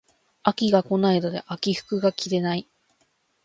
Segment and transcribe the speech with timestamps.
[0.41, 2.67] 秋が来ないので秋服が着れない